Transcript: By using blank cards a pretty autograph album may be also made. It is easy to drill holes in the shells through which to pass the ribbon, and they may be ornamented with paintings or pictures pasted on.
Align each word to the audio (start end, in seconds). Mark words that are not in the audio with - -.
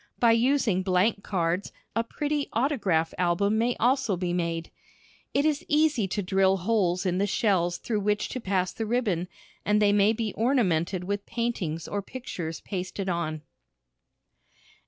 By 0.17 0.31
using 0.31 0.81
blank 0.81 1.21
cards 1.23 1.71
a 1.95 2.03
pretty 2.03 2.49
autograph 2.53 3.13
album 3.19 3.59
may 3.59 3.73
be 3.73 3.79
also 3.79 4.17
made. 4.17 4.71
It 5.35 5.45
is 5.45 5.63
easy 5.67 6.07
to 6.07 6.23
drill 6.23 6.57
holes 6.57 7.05
in 7.05 7.19
the 7.19 7.27
shells 7.27 7.77
through 7.77 7.99
which 7.99 8.27
to 8.29 8.41
pass 8.41 8.71
the 8.73 8.87
ribbon, 8.87 9.27
and 9.63 9.79
they 9.79 9.93
may 9.93 10.11
be 10.11 10.33
ornamented 10.33 11.03
with 11.03 11.27
paintings 11.27 11.87
or 11.87 12.01
pictures 12.01 12.61
pasted 12.61 13.09
on. 13.09 13.43